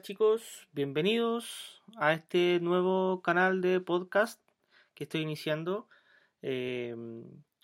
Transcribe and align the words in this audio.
Chicos, 0.00 0.66
bienvenidos 0.72 1.82
a 1.96 2.14
este 2.14 2.58
nuevo 2.60 3.22
canal 3.22 3.60
de 3.60 3.80
podcast 3.80 4.40
que 4.94 5.04
estoy 5.04 5.20
iniciando. 5.20 5.88
Eh, 6.42 6.96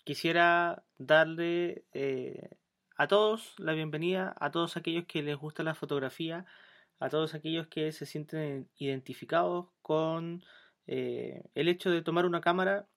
quisiera 0.03 0.83
darle 0.97 1.83
eh, 1.93 2.49
a 2.95 3.07
todos 3.07 3.55
la 3.57 3.73
bienvenida, 3.73 4.33
a 4.39 4.51
todos 4.51 4.77
aquellos 4.77 5.05
que 5.05 5.23
les 5.23 5.35
gusta 5.35 5.63
la 5.63 5.75
fotografía, 5.75 6.45
a 6.99 7.09
todos 7.09 7.33
aquellos 7.33 7.67
que 7.67 7.91
se 7.91 8.05
sienten 8.05 8.69
identificados 8.77 9.67
con 9.81 10.43
eh, 10.87 11.43
el 11.55 11.67
hecho 11.67 11.89
de 11.89 12.01
tomar 12.01 12.25
una 12.25 12.39
cámara 12.39 12.87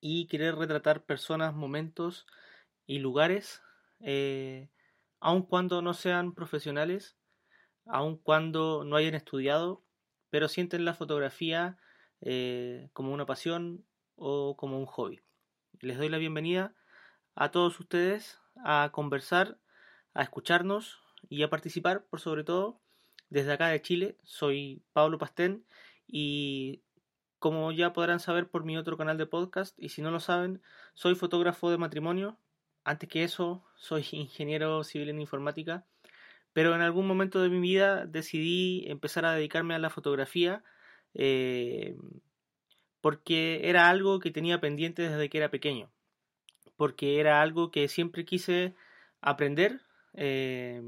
y 0.00 0.26
querer 0.26 0.56
retratar 0.56 1.04
personas, 1.04 1.54
momentos 1.54 2.26
y 2.86 2.98
lugares, 2.98 3.62
aun 5.20 5.42
cuando 5.42 5.80
no 5.80 5.94
sean 5.94 6.34
profesionales 6.34 7.16
aun 7.86 8.16
cuando 8.16 8.84
no 8.84 8.96
hayan 8.96 9.14
estudiado, 9.14 9.84
pero 10.30 10.48
sienten 10.48 10.84
la 10.84 10.94
fotografía 10.94 11.78
eh, 12.20 12.88
como 12.92 13.12
una 13.12 13.26
pasión 13.26 13.84
o 14.16 14.56
como 14.56 14.78
un 14.78 14.86
hobby. 14.86 15.20
Les 15.80 15.98
doy 15.98 16.08
la 16.08 16.18
bienvenida 16.18 16.74
a 17.34 17.50
todos 17.50 17.78
ustedes 17.80 18.40
a 18.64 18.90
conversar, 18.92 19.58
a 20.14 20.22
escucharnos 20.22 21.00
y 21.28 21.42
a 21.42 21.50
participar, 21.50 22.06
por 22.06 22.20
sobre 22.20 22.44
todo, 22.44 22.80
desde 23.28 23.52
acá 23.52 23.68
de 23.68 23.82
Chile. 23.82 24.16
Soy 24.24 24.82
Pablo 24.92 25.18
Pastén 25.18 25.66
y 26.06 26.82
como 27.38 27.70
ya 27.72 27.92
podrán 27.92 28.20
saber 28.20 28.48
por 28.48 28.64
mi 28.64 28.76
otro 28.76 28.96
canal 28.96 29.18
de 29.18 29.26
podcast, 29.26 29.78
y 29.78 29.90
si 29.90 30.02
no 30.02 30.10
lo 30.10 30.20
saben, 30.20 30.62
soy 30.94 31.14
fotógrafo 31.14 31.70
de 31.70 31.78
matrimonio. 31.78 32.38
Antes 32.82 33.08
que 33.08 33.24
eso, 33.24 33.64
soy 33.76 34.06
ingeniero 34.12 34.82
civil 34.84 35.10
en 35.10 35.20
informática 35.20 35.86
pero 36.56 36.74
en 36.74 36.80
algún 36.80 37.06
momento 37.06 37.42
de 37.42 37.50
mi 37.50 37.60
vida 37.60 38.06
decidí 38.06 38.86
empezar 38.88 39.26
a 39.26 39.32
dedicarme 39.32 39.74
a 39.74 39.78
la 39.78 39.90
fotografía 39.90 40.64
eh, 41.12 41.98
porque 43.02 43.68
era 43.68 43.90
algo 43.90 44.20
que 44.20 44.30
tenía 44.30 44.58
pendiente 44.58 45.02
desde 45.02 45.28
que 45.28 45.36
era 45.36 45.50
pequeño, 45.50 45.92
porque 46.76 47.20
era 47.20 47.42
algo 47.42 47.70
que 47.70 47.88
siempre 47.88 48.24
quise 48.24 48.74
aprender, 49.20 49.82
eh, 50.14 50.80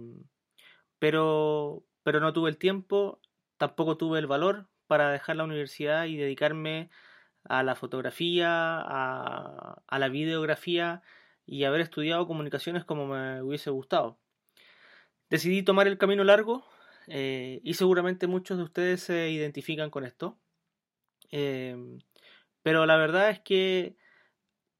pero, 0.98 1.84
pero 2.02 2.20
no 2.20 2.32
tuve 2.32 2.48
el 2.48 2.56
tiempo, 2.56 3.20
tampoco 3.58 3.98
tuve 3.98 4.20
el 4.20 4.26
valor 4.26 4.70
para 4.86 5.12
dejar 5.12 5.36
la 5.36 5.44
universidad 5.44 6.06
y 6.06 6.16
dedicarme 6.16 6.88
a 7.44 7.62
la 7.62 7.74
fotografía, 7.74 8.48
a, 8.80 9.82
a 9.86 9.98
la 9.98 10.08
videografía 10.08 11.02
y 11.44 11.64
haber 11.64 11.82
estudiado 11.82 12.26
comunicaciones 12.26 12.86
como 12.86 13.06
me 13.06 13.42
hubiese 13.42 13.68
gustado. 13.68 14.18
Decidí 15.30 15.62
tomar 15.62 15.86
el 15.86 15.98
camino 15.98 16.24
largo 16.24 16.64
eh, 17.06 17.60
y 17.64 17.74
seguramente 17.74 18.26
muchos 18.26 18.58
de 18.58 18.64
ustedes 18.64 19.02
se 19.02 19.30
identifican 19.30 19.90
con 19.90 20.04
esto. 20.04 20.38
Em, 21.30 21.98
pero 22.62 22.86
la 22.86 22.96
verdad 22.96 23.30
es 23.30 23.40
que 23.40 23.96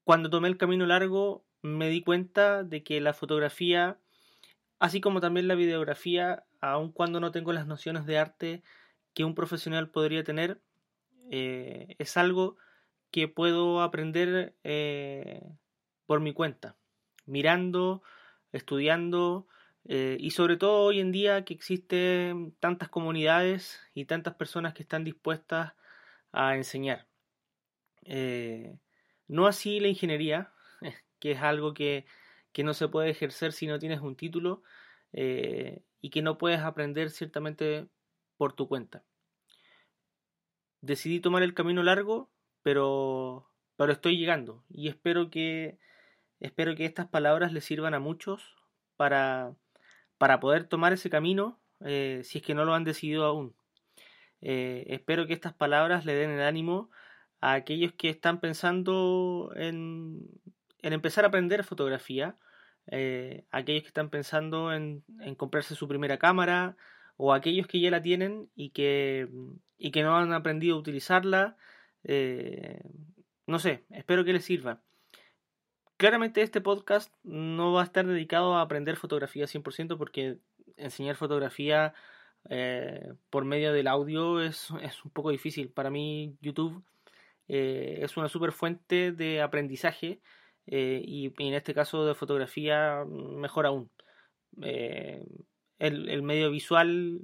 cuando 0.03 0.29
tomé 0.29 0.47
el 0.47 0.57
camino 0.57 0.85
largo 0.85 1.45
me 1.61 1.89
di 1.89 2.01
cuenta 2.01 2.63
de 2.63 2.83
que 2.83 3.01
la 3.01 3.13
fotografía, 3.13 3.99
así 4.79 5.01
como 5.01 5.21
también 5.21 5.47
la 5.47 5.55
videografía, 5.55 6.45
aun 6.61 6.91
cuando 6.91 7.19
no 7.19 7.31
tengo 7.31 7.53
las 7.53 7.67
nociones 7.67 8.05
de 8.05 8.17
arte 8.17 8.63
que 9.13 9.23
un 9.25 9.35
profesional 9.35 9.89
podría 9.89 10.23
tener, 10.23 10.61
eh, 11.31 11.95
es 11.99 12.17
algo 12.17 12.57
que 13.11 13.27
puedo 13.27 13.81
aprender 13.81 14.55
eh, 14.63 15.41
por 16.05 16.21
mi 16.21 16.33
cuenta, 16.33 16.75
mirando, 17.25 18.01
estudiando, 18.51 19.47
eh, 19.85 20.17
y 20.19 20.31
sobre 20.31 20.57
todo 20.57 20.83
hoy 20.83 20.99
en 20.99 21.11
día 21.11 21.45
que 21.45 21.53
existen 21.53 22.53
tantas 22.59 22.89
comunidades 22.89 23.79
y 23.93 24.05
tantas 24.05 24.35
personas 24.35 24.73
que 24.73 24.83
están 24.83 25.03
dispuestas 25.03 25.73
a 26.31 26.55
enseñar. 26.55 27.07
Eh, 28.03 28.77
no 29.27 29.47
así 29.47 29.79
la 29.79 29.87
ingeniería, 29.87 30.51
que 31.19 31.31
es 31.31 31.41
algo 31.41 31.73
que, 31.73 32.05
no 32.57 32.73
se 32.73 32.89
puede 32.89 33.09
ejercer 33.09 33.53
si 33.53 33.67
no 33.67 33.79
tienes 33.79 34.01
un 34.01 34.17
título 34.17 34.63
eh, 35.13 35.81
y 36.01 36.09
que 36.09 36.21
no 36.21 36.37
puedes 36.37 36.59
aprender 36.59 37.09
ciertamente 37.09 37.87
por 38.35 38.51
tu 38.51 38.67
cuenta. 38.67 39.05
Decidí 40.81 41.21
tomar 41.21 41.41
el 41.41 41.53
camino 41.53 41.81
largo, 41.83 42.29
pero, 42.61 43.49
pero 43.77 43.93
estoy 43.93 44.17
llegando 44.17 44.65
y 44.69 44.89
espero 44.89 45.29
que, 45.29 45.79
espero 46.41 46.75
que 46.75 46.83
estas 46.83 47.07
palabras 47.07 47.53
les 47.53 47.63
sirvan 47.63 47.93
a 47.93 47.99
muchos 47.99 48.55
para 48.97 49.55
para 50.19 50.39
poder 50.39 50.65
tomar 50.65 50.93
ese 50.93 51.09
camino 51.09 51.59
eh, 51.83 52.21
si 52.23 52.39
es 52.39 52.43
que 52.43 52.53
no 52.53 52.65
lo 52.65 52.75
han 52.75 52.83
decidido 52.83 53.25
aún. 53.25 53.55
Eh, 54.41 54.85
espero 54.89 55.25
que 55.25 55.33
estas 55.33 55.53
palabras 55.53 56.05
le 56.05 56.13
den 56.13 56.29
el 56.29 56.41
ánimo 56.41 56.91
a 57.41 57.53
aquellos 57.53 57.93
que 57.93 58.09
están 58.09 58.39
pensando 58.39 59.51
en, 59.55 60.29
empezar 60.81 61.23
a 61.23 61.29
aprender 61.29 61.63
fotografía, 61.63 62.37
eh, 62.87 63.45
aquellos 63.49 63.83
que 63.83 63.87
están 63.87 64.09
pensando 64.09 64.73
en, 64.73 65.03
comprarse 65.37 65.73
su 65.73 65.87
primera 65.87 66.19
cámara 66.19 66.75
o 67.17 67.33
aquellos 67.33 67.67
que 67.67 67.79
ya 67.79 67.89
la 67.89 68.01
tienen 68.01 68.49
y 68.55 68.71
que, 68.71 69.29
y 69.77 69.91
que 69.91 70.03
no 70.03 70.17
han 70.17 70.33
aprendido 70.33 70.75
a 70.75 70.79
utilizarla. 70.79 71.57
no 73.47 73.59
sé, 73.59 73.85
espero 73.89 74.25
que 74.25 74.33
les 74.33 74.45
sirva. 74.45 74.81
Claramente 75.99 76.41
este 76.41 76.61
podcast 76.61 77.13
no 77.23 77.73
va 77.73 77.81
a 77.81 77.83
estar 77.83 78.07
dedicado 78.07 78.55
a 78.55 78.61
aprender 78.61 78.95
fotografía 78.95 79.47
100% 79.47 79.97
porque 79.97 80.37
enseñar 80.77 81.17
fotografía 81.17 81.93
eh, 82.49 83.11
por 83.29 83.43
medio 83.43 83.73
del 83.73 83.87
audio 83.87 84.39
es, 84.39 84.71
un 84.71 85.11
poco 85.11 85.29
difícil. 85.29 85.67
Para 85.67 85.89
mí 85.89 86.37
YouTube 86.39 86.85
eh, 87.49 87.99
es 88.01 88.15
una 88.15 88.29
super 88.29 88.53
fuente 88.53 89.11
de 89.11 89.41
aprendizaje 89.41 90.21
eh, 90.67 91.01
y, 91.03 91.33
en 91.37 91.53
este 91.53 91.73
caso 91.73 92.05
de 92.05 92.15
fotografía 92.15 93.03
mejor 93.05 93.65
aún. 93.65 93.91
El, 94.61 96.23
medio 96.23 96.49
visual 96.49 97.19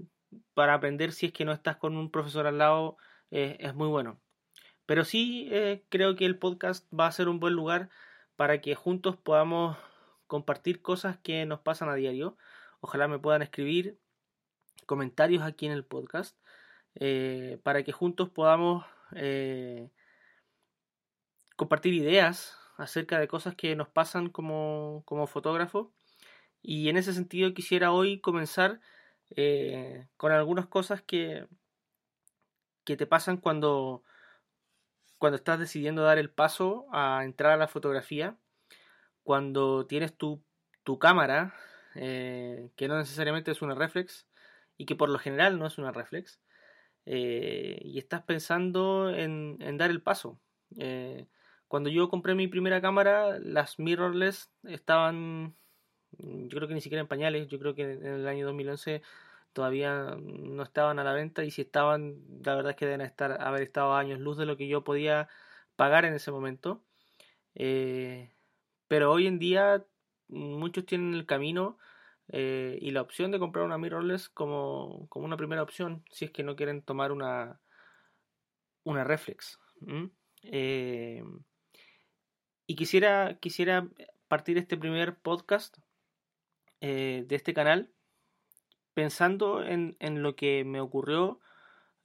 para 0.54 0.74
aprender 0.74 1.14
si 1.14 1.28
es 1.28 1.32
que 1.32 1.46
no 1.46 1.54
estás 1.54 1.78
con 1.78 1.96
un 1.96 2.12
profesor 2.12 2.46
al 2.46 2.58
lado 2.58 2.98
es 3.32 3.74
muy 3.74 3.88
bueno. 3.88 4.20
Pero 4.86 5.06
sí 5.06 5.50
creo 5.88 6.18
que 6.18 6.26
el 6.26 6.38
podcast 6.38 6.86
va 6.94 7.08
a 7.08 7.14
ser 7.14 7.30
un 7.30 7.40
buen 7.40 7.54
lugar 7.54 7.90
para 8.36 8.62
que 8.62 8.76
juntos 8.76 9.16
podamos 9.18 9.78
compartir 10.28 10.82
cosas 10.82 11.18
que 11.18 11.46
nos 11.46 11.60
pasan 11.60 11.90
a 11.90 11.96
diario. 11.96 12.38
Ojalá 12.82 13.08
me 13.08 13.20
puedan 13.20 13.42
escribir 13.42 14.00
comentarios 14.86 15.44
aquí 15.44 15.66
en 15.66 15.72
el 15.72 15.86
podcast 15.86 16.38
eh, 16.96 17.60
para 17.64 17.84
que 17.84 17.92
juntos 17.92 18.30
podamos 18.30 18.86
eh, 19.16 19.90
compartir 21.56 21.94
ideas 21.94 22.58
acerca 22.78 23.20
de 23.20 23.28
cosas 23.28 23.56
que 23.56 23.76
nos 23.76 23.90
pasan 23.90 24.30
como, 24.30 25.04
como 25.06 25.28
fotógrafos. 25.28 25.88
Y 26.62 26.90
en 26.90 26.98
ese 26.98 27.14
sentido 27.14 27.54
quisiera 27.54 27.92
hoy 27.92 28.20
comenzar 28.20 28.80
eh, 29.36 30.08
con 30.18 30.32
algunas 30.32 30.68
cosas 30.68 31.02
que, 31.02 31.48
que 32.84 32.98
te 32.98 33.06
pasan 33.06 33.38
cuando 33.38 34.04
cuando 35.18 35.38
estás 35.38 35.60
decidiendo 35.60 36.04
dar 36.04 36.18
el 36.18 36.30
paso 36.30 36.86
a 36.92 37.22
entrar 37.24 37.52
a 37.54 37.58
la 37.58 37.68
fotografía, 37.68 38.38
cuando 39.24 39.88
tienes 39.88 40.16
tu, 40.16 40.44
cámara, 41.00 41.54
eh, 41.96 42.70
que 42.76 42.88
no 42.88 42.98
necesariamente 42.98 43.52
es 43.52 43.62
una 43.62 43.76
reflex, 43.76 44.28
y 44.78 44.86
que 44.86 44.96
por 44.96 45.10
lo 45.10 45.20
general 45.20 45.58
no 45.58 45.66
es 45.66 45.78
una 45.78 45.92
reflex, 45.92 46.40
eh, 47.06 47.80
y 47.84 47.98
estás 47.98 48.24
pensando 48.24 49.10
en, 49.10 49.58
dar 49.78 49.90
el 49.90 50.02
paso. 50.02 50.40
Eh, 50.78 51.28
cuando 51.68 51.90
yo 51.90 52.10
compré 52.10 52.36
mi 52.36 52.48
primera 52.48 52.82
cámara, 52.82 53.40
las 53.40 53.80
mirrorless 53.80 54.52
estaban, 54.64 55.56
yo 56.18 56.58
creo 56.58 56.68
que 56.68 56.76
ni 56.76 56.82
siquiera 56.82 57.02
en 57.02 57.08
pañales, 57.08 57.48
yo 57.48 57.60
creo 57.60 57.74
que 57.74 57.94
en 57.94 58.06
el 58.06 58.28
año 58.28 58.46
2011 58.46 59.02
todavía 59.56 60.18
no 60.20 60.64
estaban 60.64 61.00
a 61.00 61.04
la 61.06 61.14
venta 61.14 61.46
y 61.46 61.50
si 61.50 61.62
estaban, 61.62 62.22
la 62.44 62.56
verdad 62.56 62.72
es 62.72 62.76
que 62.76 62.86
deben 62.86 63.00
estar, 63.00 63.42
haber 63.42 63.62
estado 63.64 63.96
años 63.96 64.20
luz 64.20 64.38
de 64.38 64.46
lo 64.46 64.58
que 64.58 64.68
yo 64.68 64.84
podía 64.84 65.30
pagar 65.78 66.04
en 66.04 66.14
ese 66.14 66.30
momento. 66.30 66.84
Eh, 67.56 68.34
pero 68.90 69.12
hoy 69.12 69.28
en 69.28 69.40
día 69.40 69.86
muchos 70.28 70.86
tienen 70.86 71.14
el 71.14 71.26
camino 71.26 71.78
eh, 72.28 72.78
y 72.82 72.92
la 72.92 73.02
opción 73.02 73.32
de 73.32 73.40
comprar 73.40 73.64
una 73.64 73.78
mirrorless 73.78 74.28
como, 74.28 75.08
como, 75.08 75.26
una 75.26 75.38
primera 75.38 75.64
opción 75.64 76.04
si 76.12 76.26
es 76.26 76.32
que 76.32 76.44
no 76.44 76.58
quieren 76.58 76.82
tomar 76.82 77.14
una, 77.14 77.62
una 78.84 79.06
reflex. 79.06 79.58
Eh, 80.44 81.24
y 82.68 82.76
quisiera, 82.76 83.38
quisiera 83.40 83.88
partir 84.28 84.58
este 84.58 84.76
primer 84.76 85.16
podcast 85.16 85.78
de 86.82 87.26
este 87.32 87.54
canal 87.56 87.95
pensando 88.96 89.64
en, 89.64 89.96
lo 90.24 90.36
que 90.36 90.64
me 90.66 90.82
ocurrió 90.82 91.40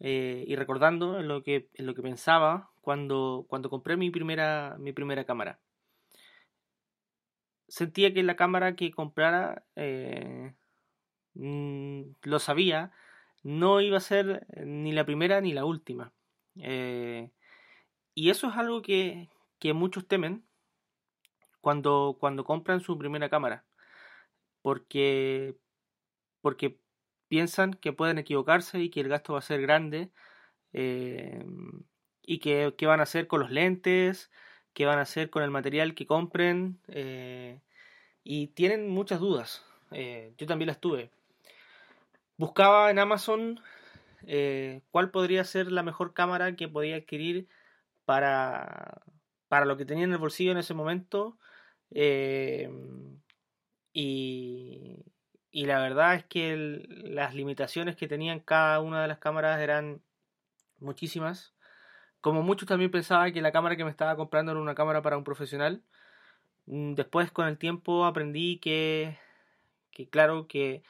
eh, 0.00 0.44
y 0.46 0.56
recordando 0.56 1.20
en 1.20 1.28
lo 1.28 1.42
que, 1.42 1.70
en 1.74 1.86
lo 1.86 1.94
que 1.94 2.02
pensaba 2.02 2.70
cuando, 2.82 3.46
cuando 3.48 3.70
compré 3.70 3.96
mi 3.96 4.10
primera, 4.10 4.76
mi 4.78 4.92
primera 4.92 5.24
cámara. 5.24 5.60
Sentía 7.68 8.12
que 8.12 8.22
la 8.24 8.36
cámara 8.36 8.74
que 8.74 8.90
comprara 8.90 9.64
eh, 9.76 10.52
mm, 11.34 12.02
lo 12.22 12.38
sabía, 12.40 12.92
no 13.44 13.80
iba 13.80 13.96
a 13.96 14.00
ser 14.00 14.46
ni 14.66 14.92
la 14.92 15.06
primera 15.06 15.40
ni 15.40 15.52
la 15.52 15.64
última. 15.64 16.12
Eh, 16.56 17.30
y 18.14 18.30
eso 18.30 18.48
es 18.48 18.56
algo 18.56 18.82
que, 18.82 19.30
que 19.60 19.72
muchos 19.72 20.08
temen 20.08 20.44
cuando, 21.60 22.16
cuando 22.18 22.44
compran 22.44 22.80
su 22.80 22.98
primera 22.98 23.28
cámara. 23.28 23.64
Porque, 24.62 25.56
porque 26.40 26.79
piensan 27.30 27.74
que 27.74 27.92
pueden 27.92 28.18
equivocarse 28.18 28.80
y 28.80 28.90
que 28.90 29.00
el 29.00 29.08
gasto 29.08 29.34
va 29.34 29.38
a 29.38 29.42
ser 29.42 29.62
grande. 29.62 30.10
Eh, 30.72 31.44
y 32.22 32.38
que, 32.40 32.74
van 32.86 33.00
a 33.00 33.04
hacer 33.04 33.28
con 33.28 33.40
los 33.40 33.50
lentes, 33.52 34.30
qué 34.74 34.84
van 34.84 34.98
a 34.98 35.02
hacer 35.02 35.30
con 35.30 35.44
el 35.44 35.50
material 35.50 35.94
que 35.94 36.06
compren. 36.06 36.80
Eh, 36.88 37.60
y 38.24 38.48
tienen 38.48 38.88
muchas 38.90 39.20
dudas. 39.20 39.64
Eh, 39.92 40.34
yo 40.38 40.46
también 40.48 40.66
las 40.68 40.80
tuve. 40.80 41.10
Buscaba 42.36 42.90
en 42.90 42.98
Amazon 42.98 43.60
cuál 44.90 45.10
podría 45.10 45.44
ser 45.44 45.72
la 45.72 45.82
mejor 45.82 46.12
cámara 46.14 46.56
que 46.56 46.68
podía 46.68 46.96
adquirir 46.96 47.48
para, 48.04 49.02
para 49.48 49.66
lo 49.66 49.76
que 49.76 49.84
tenía 49.84 50.04
en 50.04 50.12
el 50.12 50.18
bolsillo 50.18 50.52
en 50.52 50.58
ese 50.58 50.74
momento. 50.74 51.38
y, 51.90 52.66
y 55.50 55.66
la 55.66 55.80
verdad 55.80 56.14
es 56.14 56.24
que 56.24 56.56
las 56.88 57.34
limitaciones 57.34 57.96
que 57.96 58.08
tenían 58.08 58.40
cada 58.40 58.80
una 58.80 59.02
de 59.02 59.08
las 59.08 59.18
cámaras 59.18 59.60
eran 59.60 60.02
muchísimas. 60.78 61.54
Como 62.20 62.42
muchos 62.42 62.68
también 62.68 62.90
pensaba 62.90 63.30
que 63.32 63.42
la 63.42 63.52
cámara 63.52 63.76
que 63.76 63.84
me 63.84 63.90
estaba 63.90 64.16
comprando 64.16 64.52
era 64.52 64.60
una 64.60 64.74
cámara 64.74 65.02
para 65.02 65.18
un 65.18 65.24
profesional. 65.24 65.82
Mm, 66.66 66.94
después 66.94 67.32
con 67.32 67.48
el 67.48 67.58
tiempo 67.58 68.04
aprendí 68.04 68.58
que, 68.58 69.18
que 69.92 70.08
claro, 70.08 70.46
que, 70.48 70.82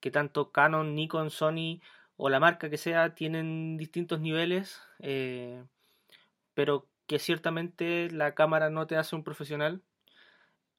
que 0.00 0.10
tanto 0.10 0.52
Canon, 0.52 0.94
Nikon, 0.94 1.30
Sony 1.30 1.80
o 2.16 2.28
la 2.30 2.40
marca 2.40 2.70
que 2.70 2.78
sea 2.78 3.14
tienen 3.14 3.76
distintos 3.76 4.20
niveles, 4.20 4.82
eh, 5.00 5.64
pero 6.54 6.88
que 7.06 7.18
ciertamente 7.18 8.10
la 8.10 8.34
cámara 8.34 8.70
no 8.70 8.86
te 8.86 8.96
hace 8.96 9.16
un 9.16 9.24
profesional. 9.24 9.82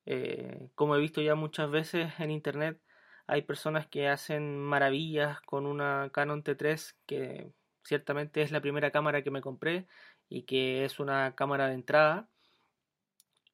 Eh, 0.06 0.70
como 0.76 0.96
he 0.96 1.00
visto 1.00 1.22
ya 1.22 1.36
muchas 1.36 1.70
veces 1.72 2.12
en 2.20 2.32
internet, 2.32 2.80
hay 3.30 3.44
personas 3.44 3.86
que 3.88 4.08
hacen 4.08 4.60
maravillas 4.60 5.40
con 5.42 5.68
una 5.68 6.10
Canon 6.12 6.44
T3 6.44 6.96
que 7.06 7.54
ciertamente 7.84 8.42
es 8.42 8.52
la 8.52 8.60
primera 8.60 8.90
cámara 8.92 9.22
que 9.24 9.30
me 9.30 9.42
compré 9.42 9.86
y 10.30 10.44
que 10.44 10.84
es 10.84 11.00
una 11.00 11.36
cámara 11.36 11.68
de 11.68 11.76
entrada. 11.76 12.28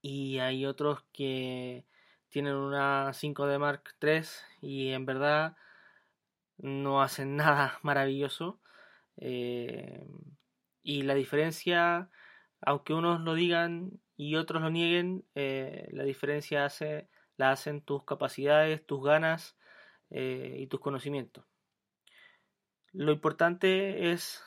Y 0.01 0.39
hay 0.39 0.65
otros 0.65 1.03
que 1.11 1.85
tienen 2.29 2.55
una 2.55 3.11
5D 3.13 3.59
Mark 3.59 3.95
III 4.01 4.21
y 4.61 4.91
en 4.91 5.05
verdad 5.05 5.57
no 6.57 7.01
hacen 7.01 7.35
nada 7.37 7.79
maravilloso. 7.83 8.61
Eh, 9.17 10.07
y 10.83 11.01
la 11.01 11.15
diferencia, 11.15 12.09
aunque 12.61 12.93
unos 12.93 13.19
lo 13.21 13.33
digan 13.33 13.99
y 14.15 14.35
otros 14.35 14.61
lo 14.61 14.69
nieguen, 14.69 15.25
eh, 15.35 15.89
la 15.91 16.03
diferencia 16.03 16.63
hace, 16.63 17.09
la 17.35 17.51
hacen 17.51 17.81
tus 17.81 18.05
capacidades, 18.05 18.85
tus 18.85 19.03
ganas 19.03 19.57
eh, 20.17 20.55
y 20.59 20.67
tus 20.67 20.79
conocimientos. 20.79 21.43
Lo 22.93 23.11
importante 23.11 24.13
es 24.13 24.41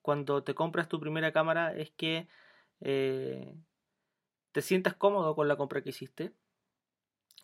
cuando 0.00 0.44
te 0.44 0.54
compras 0.54 0.88
tu 0.88 1.00
primera 1.00 1.32
cámara 1.32 1.74
es 1.76 1.90
que 1.90 2.28
eh, 2.80 3.52
te 4.52 4.62
sientas 4.62 4.94
cómodo 4.94 5.34
con 5.34 5.48
la 5.48 5.56
compra 5.56 5.82
que 5.82 5.90
hiciste. 5.90 6.30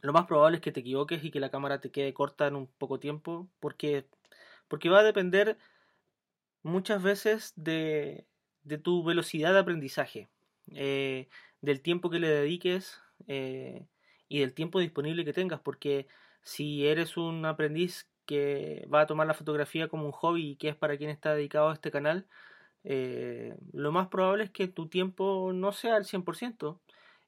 Lo 0.03 0.13
más 0.13 0.27
probable 0.27 0.59
es 0.59 0.63
que 0.63 0.71
te 0.71 0.81
equivoques 0.81 1.25
y 1.25 1.33
que 1.33 1.41
la 1.41 1.51
cámara 1.51 1.81
te 1.81 1.91
quede 1.91 2.15
corta 2.15 2.47
en 2.47 2.55
un 2.55 2.69
poco 2.69 3.01
tiempo 3.01 3.49
porque, 3.59 4.07
porque 4.69 4.89
va 4.89 5.01
a 5.01 5.03
depender 5.03 5.59
muchas 6.63 7.03
veces 7.03 7.55
de, 7.57 8.25
de 8.63 8.79
tu 8.79 9.03
velocidad 9.03 9.53
de 9.53 9.59
aprendizaje, 9.59 10.29
eh, 10.69 11.29
del 11.61 11.81
tiempo 11.81 12.09
que 12.09 12.21
le 12.21 12.29
dediques 12.29 13.01
y 13.27 14.39
del 14.39 14.55
tiempo 14.55 14.79
disponible 14.79 15.25
que 15.25 15.33
tengas 15.33 15.59
porque 15.59 16.07
si 16.45 16.87
eres 16.87 17.17
un 17.17 17.45
aprendiz 17.47 18.09
que 18.27 18.87
va 18.93 19.03
a 19.03 19.07
tomar 19.07 19.27
la 19.27 19.35
fotografía 19.35 19.89
como 19.89 20.07
un 20.07 20.13
hobby 20.13 20.51
y 20.53 20.57
que 20.57 20.69
es 20.69 20.77
para 20.77 20.97
quien 20.97 21.11
está 21.11 21.35
dedicado 21.35 21.71
a 21.71 21.75
este 21.75 21.91
canal, 21.91 22.27
eh, 22.85 23.57
lo 23.73 23.93
más 23.93 24.09
probable 24.09 24.45
es 24.45 24.51
que 24.51 24.69
tu 24.69 24.89
tiempo 24.89 25.53
no 25.55 25.73
sea 25.73 25.97
el 25.97 26.05
100% 26.05 26.81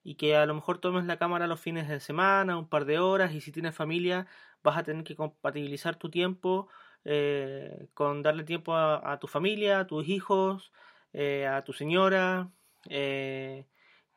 y 0.05 0.17
que 0.17 0.37
a 0.37 0.47
lo 0.47 0.55
mejor 0.55 0.79
tomes 0.79 1.05
la 1.07 1.19
cámara 1.19 1.47
los 1.47 1.61
fines 1.61 1.89
de 1.89 2.01
semana, 2.01 2.59
un 2.59 2.69
par 2.69 2.85
de 2.85 2.99
horas 2.99 3.35
y 3.35 3.41
si 3.41 3.53
tienes 3.53 3.75
familia 3.75 4.27
vas 4.63 4.77
a 4.79 4.85
tener 4.85 5.05
que 5.05 5.17
compatibilizar 5.17 5.97
tu 5.97 6.11
tiempo 6.11 6.69
eh, 7.05 7.89
con 7.95 8.23
darle 8.23 8.45
tiempo 8.45 8.75
a, 8.77 9.19
tu 9.21 9.29
familia, 9.29 9.81
a 9.81 9.87
tus 9.87 10.09
hijos, 10.09 10.73
eh, 11.13 11.47
a 11.47 11.65
tu 11.65 11.73
señora 11.73 12.51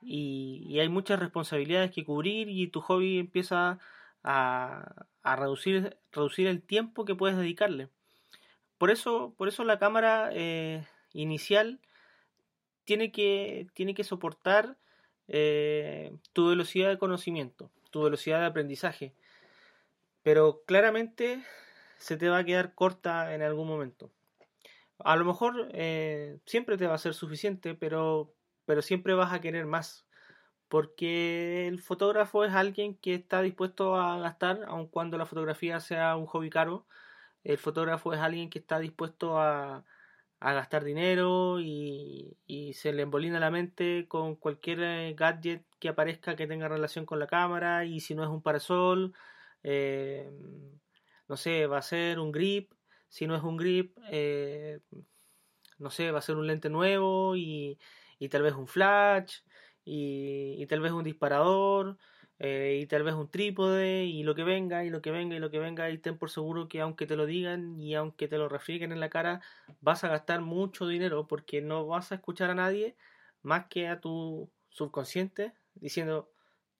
y, 0.01 0.63
y, 0.67 0.79
hay 0.79 0.89
muchas 0.89 1.19
responsabilidades 1.19 1.91
que 1.91 2.05
cubrir 2.05 2.49
y 2.49 2.67
tu 2.67 2.81
hobby 2.81 3.19
empieza 3.19 3.79
a, 4.23 5.05
reducir, 5.23 5.97
reducir 6.11 6.47
el 6.47 6.61
tiempo 6.61 7.05
que 7.05 7.15
puedes 7.15 7.37
dedicarle. 7.37 7.89
Por 8.77 8.91
eso, 8.91 9.33
por 9.37 9.47
eso 9.47 9.63
la 9.63 9.79
cámara 9.79 10.29
eh, 10.33 10.85
inicial 11.13 11.79
tiene 12.85 13.11
que, 13.11 13.67
tiene 13.73 13.93
que 13.93 14.03
soportar 14.03 14.77
eh, 15.27 16.15
tu 16.33 16.49
velocidad 16.49 16.89
de 16.89 16.97
conocimiento, 16.97 17.69
tu 17.91 18.03
velocidad 18.03 18.39
de 18.39 18.47
aprendizaje. 18.47 19.13
Pero 20.23 20.63
claramente 20.65 21.43
se 21.97 22.17
te 22.17 22.29
va 22.29 22.39
a 22.39 22.43
quedar 22.43 22.73
corta 22.73 23.33
en 23.35 23.41
algún 23.41 23.67
momento. 23.67 24.11
A 24.99 25.15
lo 25.15 25.25
mejor 25.25 25.69
eh, 25.73 26.39
siempre 26.45 26.77
te 26.77 26.87
va 26.87 26.95
a 26.95 26.99
ser 26.99 27.13
suficiente, 27.13 27.75
pero, 27.75 28.33
pero 28.65 28.81
siempre 28.81 29.13
vas 29.13 29.33
a 29.33 29.39
querer 29.39 29.65
más 29.65 30.05
porque 30.69 31.67
el 31.67 31.81
fotógrafo 31.81 32.45
es 32.45 32.53
alguien 32.53 32.95
que 32.95 33.15
está 33.15 33.41
dispuesto 33.41 33.95
a 33.95 34.19
gastar, 34.19 34.61
aun 34.67 34.87
cuando 34.87 35.17
la 35.17 35.25
fotografía 35.25 35.79
sea 35.81 36.15
un 36.15 36.27
hobby 36.27 36.49
caro. 36.51 36.87
El 37.43 37.57
fotógrafo 37.57 38.13
es 38.13 38.19
alguien 38.21 38.49
que 38.49 38.59
está 38.59 38.79
dispuesto 38.79 39.39
a, 39.39 39.85
gastar 40.41 40.83
dinero 40.85 41.59
y, 41.59 42.37
se 42.73 42.93
le 42.93 43.03
embolina 43.03 43.39
la 43.39 43.51
mente 43.51 44.07
con 44.07 44.35
cualquier 44.35 44.81
eh, 44.83 45.13
gadget 45.17 45.65
que 45.79 45.89
aparezca 45.89 46.35
que 46.35 46.47
tenga 46.47 46.67
relación 46.69 47.05
con 47.05 47.19
la 47.19 47.27
cámara 47.27 47.85
y 47.85 47.99
si 47.99 48.15
no 48.15 48.23
es 48.23 48.29
un 48.29 48.41
parasol, 48.41 49.13
eh, 49.63 50.31
no 51.27 51.37
sé, 51.37 51.67
va 51.67 51.79
a 51.79 51.81
ser 51.81 52.19
un 52.19 52.31
grip, 52.31 52.71
si 53.09 53.27
no 53.27 53.35
es 53.35 53.43
un 53.43 53.57
grip, 53.57 53.97
eh, 54.11 54.79
no 55.79 55.89
sé, 55.91 56.11
va 56.11 56.19
a 56.19 56.21
ser 56.21 56.35
un 56.37 56.47
lente 56.47 56.69
nuevo 56.69 57.35
y, 57.35 57.79
y 58.19 58.29
tal 58.29 58.43
vez 58.43 58.53
un 58.53 58.67
flash 58.67 59.39
y, 59.85 60.65
tal 60.67 60.81
vez 60.81 60.91
un 60.91 61.03
disparador 61.03 61.97
eh, 62.39 62.79
y 62.81 62.85
tal 62.87 63.03
vez 63.03 63.15
un 63.15 63.29
trípode 63.29 64.05
y 64.05 64.23
lo 64.23 64.35
que 64.35 64.43
venga 64.43 64.85
y 64.85 64.89
lo 64.89 65.01
que 65.01 65.11
venga 65.11 65.35
y 65.35 65.39
lo 65.39 65.49
que 65.49 65.59
venga 65.59 65.89
y 65.89 65.97
ten 65.97 66.17
por 66.17 66.29
seguro 66.29 66.67
que 66.67 66.81
aunque 66.81 67.05
te 67.05 67.15
lo 67.15 67.25
digan 67.25 67.79
y 67.79 67.95
aunque 67.95 68.27
te 68.27 68.37
lo 68.37 68.49
refrieguen 68.49 68.91
en 68.91 68.99
la 68.99 69.09
cara 69.09 69.41
vas 69.81 70.03
a 70.03 70.09
gastar 70.09 70.41
mucho 70.41 70.87
dinero 70.87 71.27
porque 71.27 71.61
no 71.61 71.85
vas 71.87 72.11
a 72.11 72.15
escuchar 72.15 72.49
a 72.51 72.55
nadie 72.55 72.95
más 73.41 73.65
que 73.67 73.87
a 73.87 73.99
tu 73.99 74.49
subconsciente 74.69 75.53
diciendo 75.75 76.31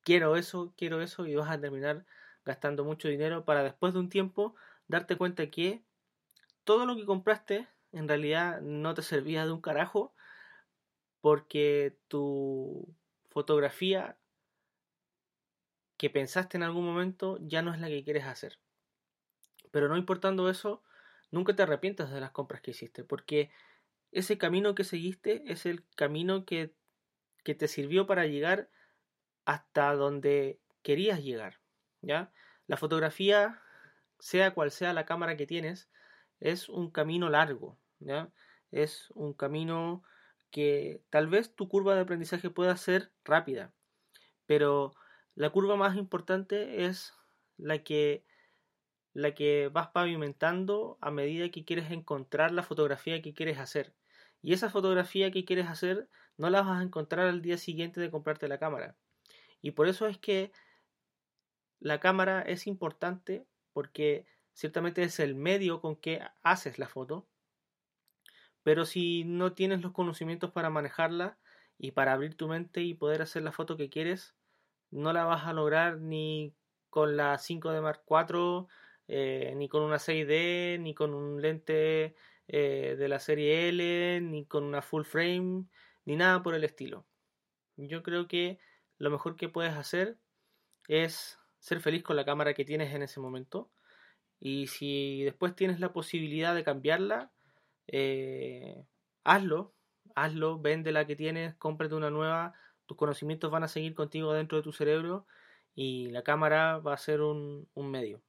quiero 0.03 0.36
eso, 0.36 0.74
quiero 0.77 1.01
eso 1.01 1.25
y 1.25 1.36
vas 1.36 1.50
a 1.50 1.60
terminar 1.60 2.06
gastando 2.46 2.84
mucho 2.84 3.08
dinero 3.08 3.46
para 3.46 3.63
después 3.63 3.94
de 3.94 4.00
un 4.00 4.10
tiempo 4.10 4.56
darte 4.88 5.18
cuenta 5.18 5.50
que 5.50 5.84
todo 6.63 6.86
lo 6.86 6.96
que 6.96 7.06
compraste 7.06 7.68
en 7.91 8.08
realidad 8.08 8.62
no 8.62 8.94
te 8.94 9.01
servía 9.01 9.46
de 9.46 9.51
un 9.51 9.62
carajo 9.62 10.13
porque 11.21 11.97
tu 12.07 12.95
fotografía 13.29 14.17
que 15.97 16.09
pensaste 16.09 16.57
en 16.57 16.63
algún 16.63 16.85
momento 16.85 17.38
ya 17.41 17.61
no 17.61 17.73
es 17.73 17.79
la 17.79 17.89
que 17.89 18.03
quieres 18.03 18.25
hacer. 18.25 18.57
Pero 19.71 19.89
no 19.89 19.97
importando 19.97 20.49
eso, 20.49 20.83
nunca 21.29 21.55
te 21.55 21.63
arrepientas 21.63 22.11
de 22.11 22.21
las 22.21 22.31
compras 22.31 22.61
que 22.61 22.71
hiciste, 22.71 23.03
porque 23.03 23.51
ese 24.11 24.38
camino 24.38 24.75
que 24.75 24.83
seguiste 24.83 25.43
es 25.51 25.65
el 25.65 25.85
camino 25.95 26.45
que, 26.45 26.73
que 27.43 27.53
te 27.53 27.67
sirvió 27.67 28.07
para 28.07 28.25
llegar 28.25 28.69
hasta 29.45 29.93
donde 29.93 30.59
querías 30.81 31.21
llegar. 31.21 31.59
¿ya? 32.01 32.31
La 32.67 32.77
fotografía, 32.77 33.61
sea 34.19 34.53
cual 34.53 34.71
sea 34.71 34.93
la 34.93 35.05
cámara 35.05 35.38
que 35.38 35.47
tienes, 35.47 35.89
es 36.39 36.69
un 36.69 36.91
camino 36.91 37.29
largo. 37.29 37.77
¿ya? 37.99 38.31
Es 38.71 39.11
un 39.11 39.33
camino 39.33 40.03
que 40.51 41.01
tal 41.10 41.27
vez 41.27 41.56
tu 41.56 41.70
curva 41.70 41.96
de 41.96 42.01
aprendizaje 42.01 42.50
pueda 42.50 42.75
ser 42.77 43.12
rápida, 43.24 43.74
pero 44.46 44.94
la 45.36 45.50
curva 45.51 45.75
más 45.75 45.96
importante 45.96 46.86
es 46.86 47.13
la 47.58 47.84
que 47.84 48.25
la 49.13 49.34
que 49.34 49.70
vas 49.70 49.88
pavimentando 49.89 50.98
a 51.01 51.12
medida 51.12 51.50
que 51.50 51.65
quieres 51.65 51.91
encontrar 51.91 52.51
la 52.51 52.63
fotografía 52.63 53.22
que 53.22 53.34
quieres 53.34 53.58
hacer. 53.58 53.94
Y 54.41 54.53
esa 54.53 54.70
fotografía 54.70 55.32
que 55.32 55.46
quieres 55.46 55.68
hacer 55.68 56.08
no 56.38 56.50
la 56.50 56.62
vas 56.62 56.79
a 56.79 56.84
encontrar 56.84 57.27
al 57.27 57.41
día 57.41 57.58
siguiente 57.58 58.00
de 58.00 58.12
comprarte 58.12 58.48
la 58.48 58.60
cámara. 58.60 58.96
Y 59.62 59.72
por 59.72 59.88
eso 59.88 60.08
es 60.08 60.18
que 60.18 60.51
la 61.79 62.00
cámara 62.00 62.41
es 62.41 62.68
importante 62.68 63.46
porque 63.74 64.25
ciertamente 64.53 65.03
es 65.03 65.20
el 65.20 65.36
medio 65.36 65.82
con 65.82 65.96
que 65.96 66.22
haces 66.44 66.79
la 66.79 66.88
foto, 66.88 67.27
pero 68.63 68.86
si 68.86 69.24
no 69.24 69.54
tienes 69.54 69.82
los 69.82 69.92
conocimientos 69.92 70.51
para 70.51 70.70
manejarla 70.70 71.38
y 71.78 71.92
para 71.92 72.13
abrir 72.13 72.36
tu 72.36 72.48
mente 72.48 72.82
y 72.82 72.94
poder 72.94 73.22
hacer 73.22 73.44
la 73.44 73.51
foto 73.51 73.78
que 73.78 73.89
quieres, 73.89 74.36
no 74.92 75.13
la 75.13 75.25
vas 75.25 75.46
a 75.46 75.54
lograr 75.54 76.00
ni 76.00 76.54
con 76.89 77.18
la 77.18 77.38
5D 77.38 77.82
Mark 77.82 78.04
IV, 78.10 78.68
eh, 79.08 79.54
ni 79.56 79.70
con 79.70 79.84
una 79.84 79.98
6D, 79.98 80.80
ni 80.80 80.94
con 80.94 81.13
un 81.13 81.42
lente 81.42 82.16
eh, 82.48 82.96
de 82.98 83.08
la 83.08 83.20
serie 83.20 83.70
L, 83.70 84.22
ni 84.22 84.46
con 84.46 84.63
una 84.63 84.82
full 84.82 85.04
frame, 85.04 85.66
ni 86.06 86.16
nada 86.16 86.42
por 86.42 86.56
el 86.56 86.63
estilo. 86.63 87.06
Yo 87.78 88.04
creo 88.04 88.28
que 88.28 88.60
lo 88.98 89.10
mejor 89.10 89.36
que 89.36 89.50
puedes 89.50 89.74
hacer 89.74 90.18
es 90.88 91.39
ser 91.60 91.80
feliz 91.82 92.04
con 92.04 92.16
la 92.16 92.25
cámara 92.25 92.54
que 92.54 92.66
tienes 92.66 92.94
en 92.94 93.04
ese 93.04 93.20
momento. 93.20 93.72
Y 94.39 94.68
si 94.68 95.24
después 95.24 95.56
tienes 95.56 95.80
la 95.80 95.94
posibilidad 95.94 96.56
de 96.56 96.63
cambiarla, 96.63 97.32
eh, 97.91 98.86
hazlo, 99.24 99.74
hazlo, 100.15 100.60
vende 100.60 100.91
la 100.91 101.05
que 101.08 101.15
tienes, 101.15 101.55
cómprate 101.55 101.96
una 101.96 102.10
nueva, 102.10 102.53
tus 102.86 102.98
conocimientos 102.98 103.51
van 103.51 103.63
a 103.63 103.67
seguir 103.67 103.96
contigo 103.96 104.34
dentro 104.34 104.58
de 104.58 104.63
tu 104.63 104.72
cerebro 104.72 105.25
y 105.75 106.10
la 106.10 106.24
cámara 106.24 106.77
va 106.79 106.93
a 106.93 106.98
ser 106.98 107.22
un, 107.22 107.67
medio. 107.75 108.22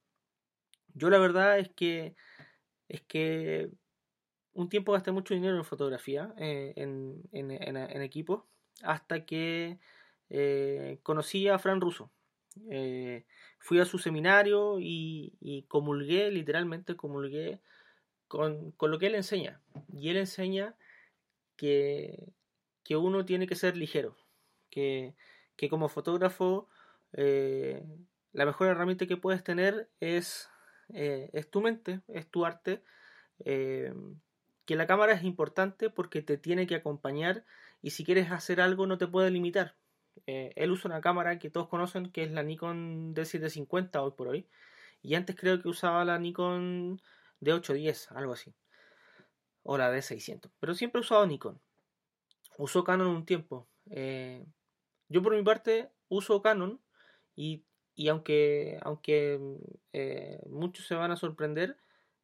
Yo 0.95 1.11
la 1.11 1.19
verdad 1.19 1.59
es 1.59 1.69
que 1.71 2.15
es 2.89 3.03
que 3.03 3.71
un 4.53 4.69
tiempo 4.69 4.93
gasté 4.93 5.13
mucho 5.13 5.35
dinero 5.35 5.57
en 5.57 5.65
fotografía, 5.65 6.35
eh, 6.39 6.73
en, 6.77 7.23
en, 7.33 7.51
en, 7.53 8.03
equipo, 8.03 8.49
hasta 8.83 9.25
que 9.25 9.79
eh, 10.29 10.99
conocí 11.03 11.49
a 11.49 11.59
Fran 11.59 11.81
Russo. 11.81 12.11
fui 13.59 13.79
a 13.79 13.85
su 13.85 13.99
seminario 13.99 14.79
y 14.81 15.65
comulgué, 15.69 16.31
literalmente 16.31 16.97
comulgué 16.97 17.61
con, 18.31 18.73
lo 18.81 18.99
que 19.01 19.09
él 19.09 19.17
enseña. 19.17 19.61
Y 19.93 20.09
él 20.09 20.17
enseña 20.17 20.77
que, 21.57 22.33
que 22.85 22.97
uno 22.97 23.25
tiene 23.25 23.49
que 23.49 23.57
ser 23.57 23.77
ligero, 23.77 24.17
que, 24.71 25.15
que 25.57 25.69
como 25.69 25.89
fotógrafo 25.89 26.69
eh, 27.13 27.83
la 28.33 28.47
mejor 28.47 28.69
herramienta 28.69 29.07
que 29.07 29.17
puedes 29.17 29.43
tener 29.43 29.91
es, 29.99 30.49
eh, 30.95 31.29
es 31.33 31.51
tu 31.51 31.61
mente, 31.61 32.03
es 32.07 32.31
tu 32.31 32.47
arte. 32.47 32.85
Eh, 33.45 33.93
que 34.65 34.77
la 34.77 34.87
cámara 34.87 35.13
es 35.13 35.25
importante 35.25 35.91
porque 35.91 36.23
te 36.23 36.39
tiene 36.39 36.69
que 36.69 36.77
acompañar 36.77 37.45
y 37.83 37.91
si 37.91 38.05
quieres 38.05 38.31
hacer 38.31 38.61
algo 38.61 38.87
no 38.87 38.97
te 38.97 39.09
puede 39.09 39.33
limitar. 39.33 39.75
él 40.27 40.71
usa 40.71 40.89
una 40.89 41.01
cámara 41.01 41.41
que 41.41 41.51
todos 41.51 41.69
conocen 41.69 42.13
que 42.13 42.23
es 42.23 42.31
la 42.31 42.45
Nikon 42.45 43.13
D750 43.13 43.97
hoy 44.01 44.13
por 44.13 44.29
hoy. 44.29 44.47
Y 45.03 45.15
antes 45.17 45.35
creo 45.35 45.61
que 45.61 45.69
usaba 45.69 46.05
la 46.05 46.19
Nikon 46.21 47.01
de 47.41 47.53
810, 47.55 48.13
algo 48.13 48.35
así. 48.35 48.55
O 49.63 49.77
la 49.79 49.91
de 49.91 50.03
600. 50.03 50.53
Pero 50.61 50.75
siempre 50.75 51.01
he 51.01 51.03
usado 51.03 51.27
Nikon. 51.27 51.61
Uso 52.59 52.85
Canon 52.85 53.09
un 53.09 53.27
tiempo. 53.27 53.69
Eh, 53.91 54.47
yo 55.09 55.23
por 55.23 55.35
mi 55.35 55.43
parte 55.43 55.91
uso 56.09 56.43
Canon 56.43 56.81
y, 57.35 57.65
aunque, 58.09 58.79
aunque 58.83 59.41
eh, 59.93 60.41
muchos 60.49 60.87
se 60.87 60.95
van 60.95 61.11
a 61.11 61.17
sorprender, 61.17 61.79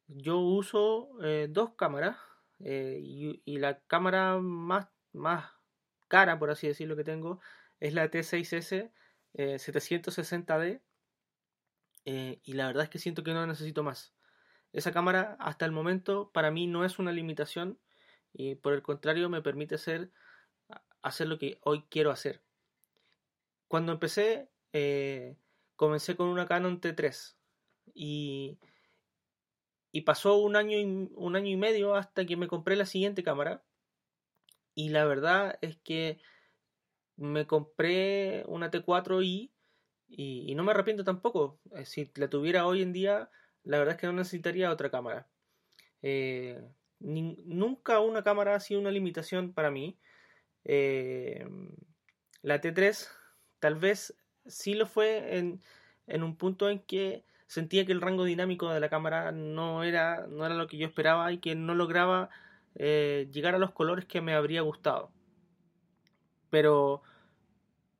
yo 0.07 0.37
uso 0.39 1.09
eh, 1.23 1.47
dos 1.49 1.73
cámaras 1.73 2.17
y, 2.59 3.41
y, 3.45 3.57
la 3.59 3.79
cámara 3.81 4.39
más, 4.39 4.87
más 5.13 5.51
cara, 6.07 6.39
por 6.39 6.49
así 6.49 6.67
decirlo, 6.67 6.95
que 6.95 7.03
tengo 7.03 7.39
es 7.79 7.93
la 7.93 8.09
T6S 8.09 8.91
760D 9.35 10.81
y 12.05 12.53
la 12.53 12.67
verdad 12.67 12.85
es 12.85 12.89
que 12.89 12.97
siento 12.97 13.23
que 13.23 13.33
no 13.33 13.45
necesito 13.45 13.83
más. 13.83 14.16
Esa 14.77 14.91
cámara 14.91 15.35
hasta 15.39 15.65
el 15.65 15.71
momento 15.71 16.29
para 16.31 16.51
mí 16.51 16.67
no 16.67 16.85
es 16.85 16.99
una 16.99 17.11
limitación 17.11 17.79
y 18.31 18.53
por 18.53 18.73
el 18.73 18.83
contrario 18.83 19.27
me 19.27 19.41
permite 19.41 19.73
hacer, 19.73 20.11
hacer 21.01 21.27
lo 21.27 21.39
que 21.39 21.57
hoy 21.63 21.85
quiero 21.89 22.11
hacer. 22.11 22.43
Cuando 23.67 23.91
empecé, 23.91 24.51
eh, 24.73 25.35
comencé 25.75 26.15
con 26.15 26.27
una 26.27 26.45
Canon 26.45 26.79
T3 26.79 27.37
y, 27.95 28.59
y 29.91 30.01
pasó 30.01 30.37
un 30.37 30.55
año, 30.55 30.77
y, 30.77 31.09
un 31.15 31.35
año 31.35 31.49
y 31.49 31.57
medio 31.57 31.95
hasta 31.95 32.27
que 32.27 32.37
me 32.37 32.47
compré 32.47 32.75
la 32.75 32.85
siguiente 32.85 33.23
cámara 33.23 33.63
y 34.75 34.89
la 34.89 35.05
verdad 35.05 35.57
es 35.61 35.77
que 35.77 36.21
me 37.15 37.47
compré 37.47 38.43
una 38.45 38.69
T4i 38.69 39.49
y, 40.07 40.51
y 40.51 40.53
no 40.53 40.63
me 40.63 40.69
arrepiento 40.69 41.03
tampoco. 41.03 41.59
Si 41.83 42.11
la 42.13 42.29
tuviera 42.29 42.67
hoy 42.67 42.83
en 42.83 42.93
día 42.93 43.31
la 43.67 43.79
verdad 43.79 43.95
es 43.95 44.01
que 44.01 44.07
no 44.07 44.13
necesitaría 44.13 44.71
otra 44.71 44.89
cámara. 44.89 45.27
Eh, 46.01 46.61
nunca 46.99 47.99
una 47.99 48.23
cámara 48.23 48.55
ha 48.55 48.59
sido 48.59 48.79
una 48.79 48.91
limitación 48.91 49.53
para 49.53 49.71
mí. 49.71 49.99
Eh, 50.63 51.45
la 52.41 52.61
T3 52.61 53.09
tal 53.59 53.75
vez 53.75 54.15
sí 54.45 54.73
lo 54.73 54.85
fue 54.85 55.37
en, 55.37 55.61
en, 56.07 56.23
un 56.23 56.37
punto 56.37 56.69
en 56.69 56.79
que 56.79 57.25
sentía 57.47 57.85
que 57.85 57.91
el 57.91 58.01
rango 58.01 58.23
dinámico 58.23 58.69
de 58.69 58.79
la 58.79 58.89
cámara 58.89 59.31
no 59.33 59.83
era, 59.83 60.27
no 60.27 60.45
era 60.45 60.55
lo 60.55 60.67
que 60.67 60.77
yo 60.77 60.87
esperaba 60.87 61.31
y 61.33 61.39
que 61.39 61.55
no 61.55 61.75
lograba 61.75 62.29
eh, 62.75 63.27
llegar 63.33 63.53
a 63.53 63.59
los 63.59 63.71
colores 63.71 64.05
que 64.05 64.21
me 64.21 64.33
habría 64.33 64.61
gustado. 64.61 65.11
Pero, 66.49 67.01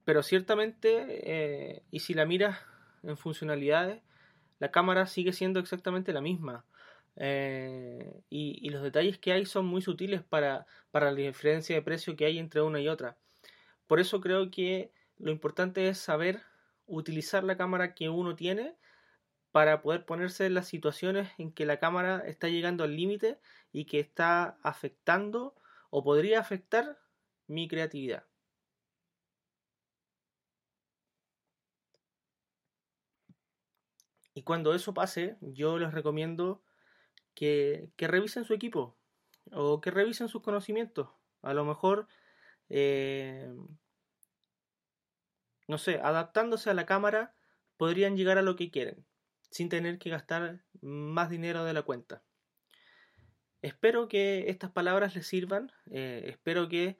pero 0.05 0.23
ciertamente, 0.23 1.83
y 1.91 1.99
si 1.99 2.13
la 2.13 2.25
miras 2.25 2.57
en 3.03 3.17
funcionalidades, 3.17 4.01
la 4.59 4.71
cámara 4.71 5.07
sigue 5.07 5.33
siendo 5.33 5.59
exactamente 5.59 6.13
la 6.13 6.21
misma. 6.21 6.65
Eh, 7.15 8.21
y, 8.29 8.69
los 8.69 8.83
detalles 8.83 9.17
que 9.17 9.31
hay 9.33 9.45
son 9.45 9.65
muy 9.65 9.81
sutiles 9.81 10.21
para, 10.23 10.67
para 10.91 11.11
la 11.11 11.17
diferencia 11.17 11.75
de 11.75 11.81
precio 11.81 12.15
que 12.15 12.25
hay 12.25 12.37
entre 12.37 12.61
una 12.61 12.79
y 12.79 12.87
otra. 12.87 13.17
Por 13.87 13.99
eso 13.99 14.21
creo 14.21 14.51
que 14.51 14.91
lo 15.17 15.31
importante 15.31 15.87
es 15.89 15.97
saber 15.97 16.41
utilizar 16.85 17.43
la 17.43 17.57
cámara 17.57 17.95
que 17.95 18.09
uno 18.09 18.35
tiene 18.35 18.75
para 19.51 19.81
poder 19.81 20.05
ponerse 20.05 20.45
en 20.45 20.53
las 20.53 20.67
situaciones 20.67 21.29
en 21.37 21.51
que 21.51 21.65
la 21.65 21.79
cámara 21.79 22.23
está 22.27 22.47
llegando 22.47 22.83
al 22.83 22.95
límite 22.95 23.39
y 23.71 23.85
que 23.85 23.99
está 23.99 24.57
afectando 24.61 25.55
o 25.89 26.03
podría 26.03 26.39
afectar 26.39 26.99
mi 27.47 27.67
creatividad. 27.67 28.23
Y 34.37 34.43
cuando 34.43 34.75
eso 34.75 34.93
pase, 34.93 35.35
yo 35.41 35.79
les 35.79 35.91
recomiendo 35.91 36.61
que, 37.33 37.89
revisen 37.97 38.45
su 38.45 38.53
equipo 38.53 38.95
o 39.51 39.81
que 39.81 39.89
revisen 39.89 40.27
sus 40.29 40.43
conocimientos. 40.43 41.09
A 41.41 41.55
lo 41.55 41.65
mejor, 41.65 42.07
eh, 42.69 43.51
no 45.67 45.79
sé, 45.79 45.99
adaptándose 46.03 46.69
a 46.69 46.75
la 46.75 46.85
cámara, 46.85 47.33
podrían 47.77 48.15
llegar 48.15 48.37
a 48.37 48.43
lo 48.43 48.55
que 48.55 48.69
quieren, 48.69 49.03
sin 49.49 49.69
tener 49.69 49.97
que 49.97 50.11
gastar 50.11 50.61
más 50.81 51.31
dinero 51.31 51.63
de 51.63 51.73
la 51.73 51.81
cuenta. 51.81 52.21
Espero 53.63 54.07
que 54.07 54.51
estas 54.51 54.69
palabras 54.69 55.15
les 55.15 55.25
sirvan, 55.25 55.71
eh, 55.89 56.25
espero 56.27 56.69
que 56.69 56.99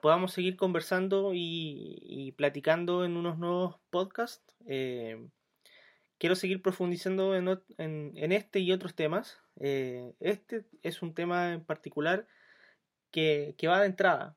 podamos 0.00 0.32
seguir 0.32 0.56
conversando 0.56 1.32
y, 1.34 2.32
platicando 2.36 3.04
en 3.04 3.16
unos 3.16 3.38
nuevos 3.38 3.74
podcasts. 3.90 4.54
Eh, 4.68 5.26
quiero 6.18 6.34
seguir 6.34 6.62
profundizando 6.62 7.34
en, 7.36 8.32
este 8.32 8.60
y 8.60 8.72
otros 8.72 8.94
temas. 8.94 9.38
Eh, 9.60 10.14
este 10.20 10.64
es 10.82 11.02
un 11.02 11.14
tema 11.14 11.52
en 11.52 11.64
particular 11.64 12.26
que, 13.10 13.56
va 13.66 13.80
de 13.80 13.86
entrada, 13.86 14.36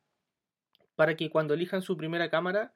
para 0.96 1.16
que 1.16 1.30
cuando 1.30 1.54
elijan 1.54 1.82
su 1.82 1.98
primera 1.98 2.30
cámara 2.30 2.74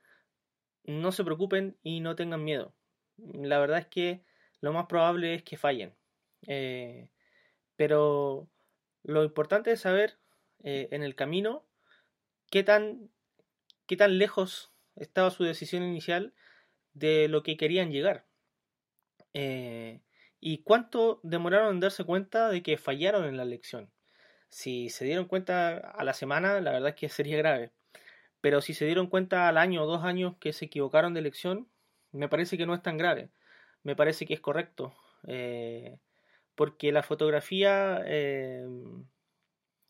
no 0.83 1.11
se 1.11 1.23
preocupen 1.23 1.77
y 1.81 2.01
no 2.01 2.15
tengan 2.15 2.43
miedo. 2.43 2.73
La 3.17 3.59
verdad 3.59 3.79
es 3.79 3.87
que 3.87 4.23
lo 4.59 4.73
más 4.73 4.87
probable 4.87 5.35
es 5.35 5.43
que 5.43 5.57
fallen. 5.57 5.93
Eh, 6.47 7.07
pero 7.75 8.49
lo 9.03 9.23
importante 9.23 9.71
es 9.71 9.81
saber 9.81 10.17
eh, 10.63 10.89
en 10.91 11.03
el 11.03 11.15
camino 11.15 11.65
qué 12.49 12.63
tan, 12.63 13.09
qué 13.87 13.95
tan 13.95 14.17
lejos 14.17 14.71
estaba 14.95 15.31
su 15.31 15.43
decisión 15.43 15.83
inicial 15.83 16.33
de 16.93 17.27
lo 17.27 17.43
que 17.43 17.57
querían 17.57 17.91
llegar. 17.91 18.25
Eh, 19.33 20.01
¿Y 20.39 20.59
cuánto 20.59 21.19
demoraron 21.23 21.75
en 21.75 21.79
darse 21.79 22.03
cuenta 22.03 22.49
de 22.49 22.63
que 22.63 22.77
fallaron 22.77 23.25
en 23.25 23.37
la 23.37 23.43
elección? 23.43 23.89
Si 24.49 24.89
se 24.89 25.05
dieron 25.05 25.25
cuenta 25.25 25.77
a 25.77 26.03
la 26.03 26.13
semana, 26.13 26.59
la 26.61 26.71
verdad 26.71 26.89
es 26.89 26.95
que 26.95 27.09
sería 27.09 27.37
grave. 27.37 27.71
Pero 28.41 28.61
si 28.61 28.73
se 28.73 28.85
dieron 28.85 29.07
cuenta 29.07 29.47
al 29.47 29.57
año 29.57 29.83
o 29.83 29.87
dos 29.87 30.03
años 30.03 30.35
que 30.39 30.53
se 30.53 30.65
equivocaron 30.65 31.13
de 31.13 31.21
elección, 31.21 31.69
me 32.11 32.29
parece 32.29 32.57
que 32.57 32.65
no 32.65 32.73
es 32.75 32.81
tan 32.83 32.97
grave. 32.97 33.29
Me 33.83 33.95
parece 33.95 34.25
que 34.25 34.33
es 34.33 34.41
correcto. 34.41 34.93
Eh, 35.27 35.97
porque 36.55 36.91
la 36.91 37.03
fotografía 37.03 38.03
eh, 38.05 38.67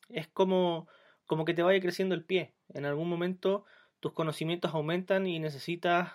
es 0.09 0.27
como, 0.27 0.87
como 1.25 1.45
que 1.45 1.53
te 1.53 1.63
vaya 1.63 1.81
creciendo 1.81 2.15
el 2.15 2.23
pie. 2.23 2.53
En 2.73 2.85
algún 2.85 3.09
momento 3.09 3.65
tus 3.99 4.13
conocimientos 4.13 4.73
aumentan 4.73 5.27
y 5.27 5.39
necesitas 5.39 6.13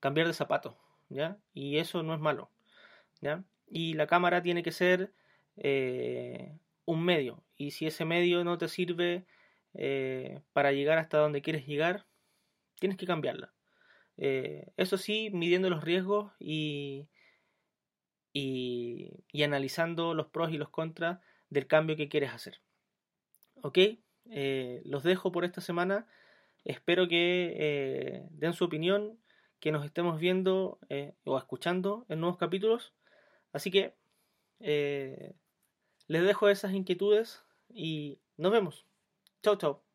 cambiar 0.00 0.26
de 0.26 0.34
zapato. 0.34 0.76
Y 1.54 1.78
eso 1.78 2.02
no 2.02 2.14
es 2.14 2.20
malo, 2.20 2.50
y 3.68 3.94
la 3.94 4.06
cámara 4.06 4.42
tiene 4.42 4.62
que 4.62 4.72
ser 4.72 5.12
eh, 5.56 6.58
un 6.84 7.04
medio. 7.04 7.42
Y 7.56 7.70
si 7.70 7.86
ese 7.86 8.04
medio 8.04 8.44
no 8.44 8.58
te 8.58 8.68
sirve 8.68 9.24
eh, 9.74 10.40
para 10.52 10.72
llegar 10.72 10.98
hasta 10.98 11.18
donde 11.18 11.42
quieres 11.42 11.66
llegar, 11.66 12.04
tienes 12.78 12.98
que 12.98 13.06
cambiarla. 13.06 13.52
Eh, 14.18 14.66
eso 14.76 14.98
sí, 14.98 15.30
midiendo 15.32 15.70
los 15.70 15.82
riesgos 15.82 16.32
y, 16.38 17.08
y, 18.32 19.42
analizando 19.42 20.14
los 20.14 20.26
pros 20.26 20.52
y 20.52 20.58
los 20.58 20.68
contras 20.68 21.20
del 21.48 21.66
cambio 21.66 21.96
que 21.96 22.08
quieres 22.08 22.32
hacer. 22.32 22.60
¿Ok? 23.62 23.78
los 24.84 25.02
dejo 25.02 25.32
por 25.32 25.44
esta 25.44 25.60
semana. 25.60 26.06
Espero 26.64 27.08
que 27.08 28.24
den 28.30 28.52
su 28.52 28.64
opinión, 28.64 29.18
que 29.62 29.70
nos 29.70 29.84
estemos 29.86 30.18
viendo 30.18 30.80
o 31.24 31.38
escuchando 31.38 32.04
en 32.08 32.18
nuevos 32.18 32.36
capítulos. 32.36 32.92
Así 33.52 33.70
que 33.70 33.94
les 34.58 35.36
dejo 36.08 36.48
esas 36.48 36.72
inquietudes 36.72 37.44
y 37.68 38.18
nos 38.36 38.50
vemos. 38.50 38.86
Chau, 39.40 39.54
chau. 39.56 39.91